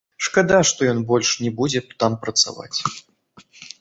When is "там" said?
2.05-2.17